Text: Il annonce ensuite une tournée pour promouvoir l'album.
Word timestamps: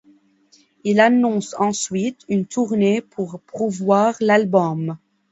Il 0.83 0.99
annonce 0.99 1.53
ensuite 1.59 2.21
une 2.27 2.47
tournée 2.47 3.01
pour 3.03 3.39
promouvoir 3.41 4.15
l'album. 4.19 4.97